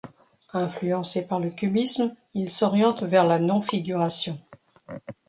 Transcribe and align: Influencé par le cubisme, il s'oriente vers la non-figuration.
Influencé 0.53 1.27
par 1.27 1.39
le 1.39 1.51
cubisme, 1.51 2.15
il 2.33 2.49
s'oriente 2.49 3.03
vers 3.03 3.27
la 3.27 3.37
non-figuration. 3.37 4.39